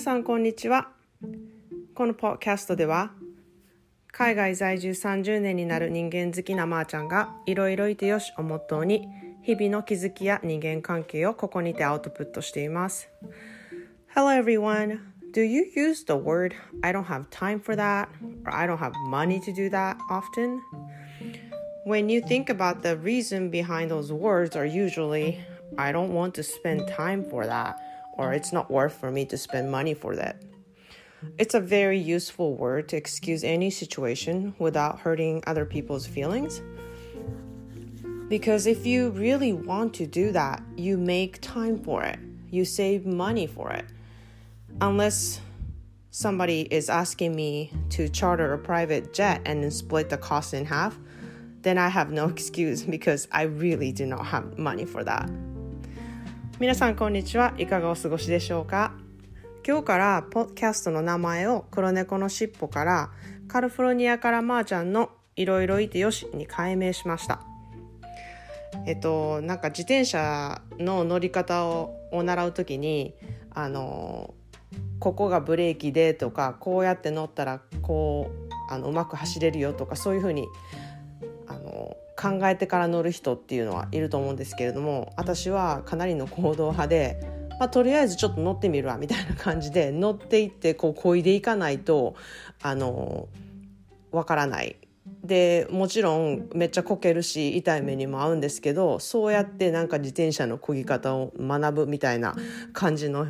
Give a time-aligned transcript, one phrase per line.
[0.00, 0.88] 皆さんこんにちは
[1.94, 3.10] このポッキャストでは
[4.10, 9.06] 海外在住30年になる人間好きなまーちゃんがいろいろいてよしをモットーに
[9.42, 13.10] 日々の気づきや人間関係をここにてアウトプットしています
[14.14, 15.00] Hello everyone
[15.34, 18.08] Do you use the word I don't have time for that
[18.46, 20.60] or I don't have money to do that often?
[21.84, 25.40] When you think about the reason behind those words are usually
[25.76, 27.76] I don't want to spend time for that
[28.20, 30.42] or it's not worth for me to spend money for that.
[31.38, 36.60] It's a very useful word to excuse any situation without hurting other people's feelings.
[38.28, 42.18] Because if you really want to do that, you make time for it,
[42.50, 43.86] you save money for it.
[44.82, 45.40] Unless
[46.10, 50.66] somebody is asking me to charter a private jet and then split the cost in
[50.66, 50.98] half,
[51.62, 55.30] then I have no excuse because I really do not have money for that.
[56.60, 57.54] 皆さんこんにちは。
[57.56, 58.92] いかがお過ごしでしょうか？
[59.66, 63.10] 今日からポッドキャストの名前を黒猫のしっぽから
[63.48, 67.40] カリフォルニアからまーちゃんのいろいろいてよしに改名しました。
[68.84, 73.14] えっとなんか自転車の乗り方を習う時に
[73.54, 74.34] あの
[74.98, 80.46] ここがブレーキでとかこうやって乗ったらこうあのうまく走れるよとかそういうふうに
[81.50, 87.20] あの考えてから乗る人っていうのはいると思うんですけれども私はかなりの行動派で、
[87.58, 92.14] まあ、とりあえずちょっと乗ってみるわみたいな感じで乗っていってこう漕いでいかないと
[92.62, 93.28] あの
[94.12, 94.76] わからない。
[95.24, 102.36] でもちろんめっちゃこけるし痛い目にも合うんですけどそうやってなんか自転車の漕ぎ方を学ぶみたいな
[102.72, 103.26] 感じの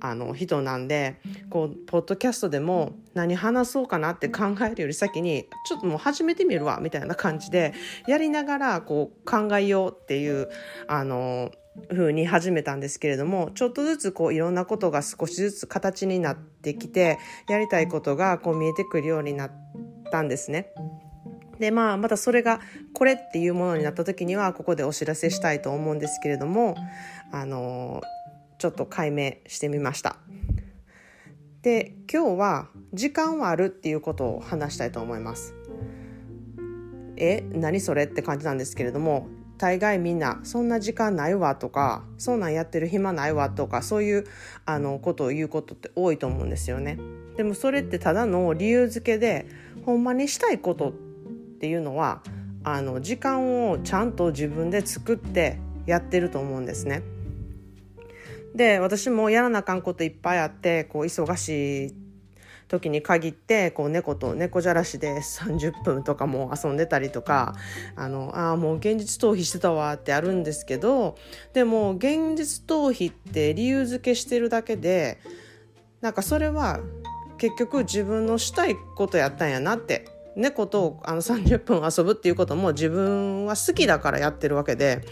[0.00, 7.72] あの人なんでこうポッドキャストでも何話そうかなって考えるより先にちょっともう始めてみるわみたいな感じで
[8.06, 10.48] やりながらこう考えようっていう
[10.88, 11.50] あの
[11.90, 19.52] 風に始めたんですけれどもちょっとずつこういろんなことが少しずつ形になってきてやりたいことがこう見えてくるようになっ
[20.10, 20.68] たんですね。
[21.58, 22.60] でまあまたそれが
[22.92, 26.76] これっていうものになった時にはここでお知らせしたいと思うんですけれども
[27.30, 28.02] あの
[28.62, 30.18] ちょっと解明してみました。
[31.62, 35.56] で今日は時間はあるっていうことを話したいと思います。
[37.16, 39.26] え何それって感じなんですけれども
[39.58, 44.26] 大概みんなそんな時間ないわとかそんなんやってる暇ないわとかそういう
[44.64, 47.00] あのことを言うことって多いと思うんですよね。
[47.36, 49.48] でもそれってただの理由付けで
[49.84, 50.92] ほんまにしたいことっ
[51.58, 52.22] ていうのは
[52.62, 57.02] あの時間をちゃんと自分で作ってやってると思うんですね。
[58.54, 61.94] で私もやらなあかんこといっぱいあってこう忙しい
[62.68, 67.54] 時に限ってこう猫と猫じゃらしで30分とかも遊んでたりとか
[67.96, 71.16] あのあもう現実逃避してたわってあるんですけど
[71.52, 75.18] でも現実逃避って理由付けしてるだけで
[76.00, 76.80] なんかそれは
[77.36, 85.02] 結局自分のしたいことやったんやなって猫とあの30分遊ぶっていうことも自分は好きだからやってるわけで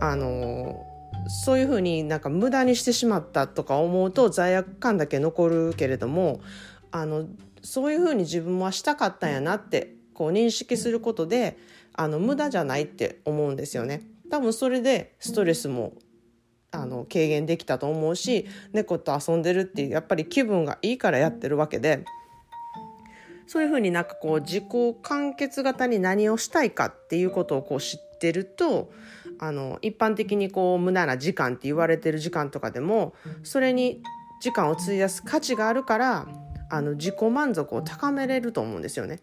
[0.00, 0.86] あの
[1.28, 6.40] そういうふうになんか無駄にしてしまったとか思うと罪悪感だけ残るけれども
[6.90, 7.26] あの
[7.62, 11.56] そういうふうに自分はしたかったんやなってこう認識することで
[11.94, 14.02] あの無駄じゃないって思うんですよね。
[14.30, 15.92] 多分それでストレスも
[16.70, 22.04] あの軽減できたと思うし猫と遊んでるっていうやっぱり気分がいいからやってるわけで
[23.50, 24.64] そういうふうになんかこう自己
[25.02, 28.92] 完結型に何をしたいかっていうことをこう知ってると
[29.40, 33.12] あの一般的にこう無駄な時間って言われてる時間とかでも
[33.42, 34.04] それに
[34.40, 36.28] 時間を費やす価値があるから
[36.70, 39.18] あの自己満足を高めれると思うんですよね。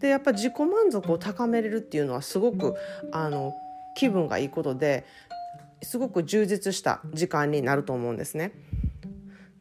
[0.00, 2.74] でやっぱ自己満足を高めれるっていうのはすごく
[3.12, 3.52] あの
[3.94, 5.04] 気分がいいことで
[5.82, 8.50] すごく充実した時間になると思うんですね。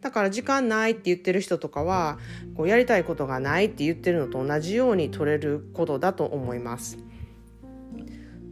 [0.02, 2.19] だから時間ないって言ってる人とかは
[2.56, 6.97] こうやりたいことがないって言ってるのと同じように取れることだと思います。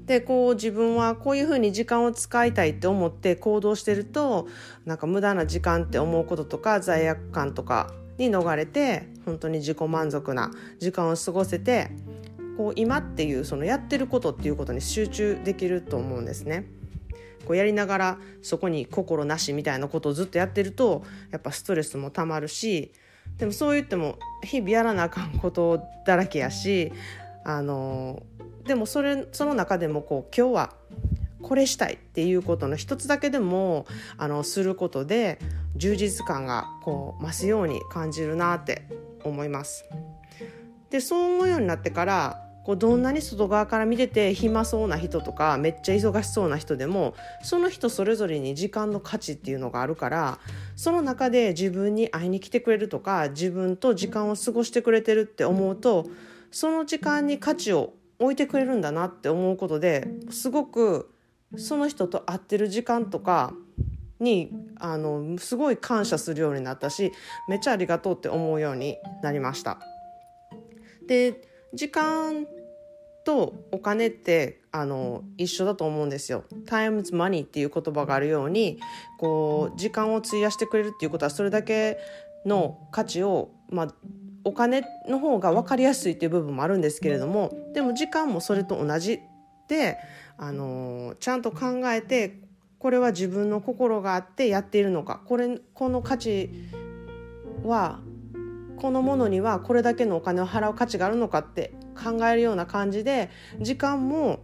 [0.06, 4.48] でこう自分はこういうふうに時間を使いたいって思って行動してると
[4.86, 11.90] なんか無駄な時間って思うこととか罪悪感とかに逃れて本当に自己満足な時間を過ごせて
[12.58, 16.66] こう今っていうそのやってることっていうことに集中できると思うんですね。
[17.46, 22.92] こうやりながらそこに心なしみたいなことをずっとやってるとやっぱストレスもたまるし
[23.38, 26.92] でもそう言っても日々やらなあかんことだらけやし
[27.44, 28.24] あの
[28.66, 30.74] でもそれその中でもこう今日は
[31.42, 33.86] これしたいっていうことの一つだけでも
[34.18, 35.40] あのすることで
[35.76, 38.88] 充実感がこう増すように感じるなって
[39.24, 39.86] 思います。
[40.90, 47.14] でそう思うようになってからこうどんなに外側から見てて暇そうな人とかめっちゃ忙しそうな人でも
[47.44, 50.40] その人それぞれに時間の価値っていうのがあるから
[50.76, 56.08] その中で自分に会いに来てくれるとか自分と時間を過ごしてくれてるって思うと
[56.50, 61.12] その時間に価値を置いてくれるんだなって思うことですごく
[61.58, 63.54] その人と会ってる時間とか
[64.20, 67.12] にあのすごい感謝するようになったし
[67.48, 69.80] めっちゃありがとうって思うようになりました。
[71.08, 71.42] で
[71.74, 72.48] 時間
[73.26, 76.46] とお金ってあの一緒だと思うんですよ。
[76.66, 78.80] Times money っていう言葉があるように
[79.20, 81.98] こう時間を費やしてくれるっていうことはそれだけ
[82.46, 83.88] の価値を、まあ、
[84.44, 89.20] お金の方が分かりやすいっていう部分もあるんですけれどもでも時間もそれと同じ
[89.68, 89.98] で
[90.38, 92.40] あのちゃんと考えて
[92.78, 96.52] これは自分の心があってやっているのかこれこの価値
[97.64, 98.00] は
[98.78, 104.40] このものにはこれだけのお金を払う価値があるのかって考えるような感じで時間も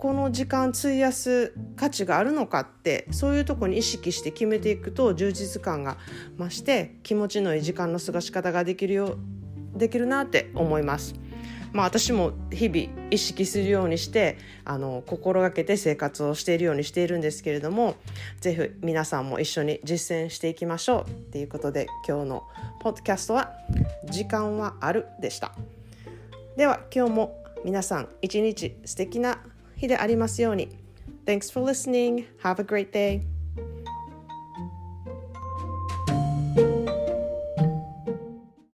[0.00, 5.98] この時間費やす価値があるのかってそういうとこに意識して決めていくと充実感が
[6.38, 9.18] 増して気持ちのいい時間の過ごし方ができるよ
[9.74, 11.14] できるなって思います。
[11.72, 17.94] まあ、私も日々意識するようにしてあの心がけて生活をしているようにしているんですけれども
[18.40, 22.42] ぜひ皆さんも一緒に実践していきましょうっていうことで今日の
[22.80, 23.52] ポッドキャストは
[24.10, 25.52] 「時間はある」でした
[26.56, 29.38] では今日も皆さん一日素敵な
[29.76, 30.68] 日でありますように
[31.26, 32.26] Thanks for listening.
[32.42, 33.22] Have a great day.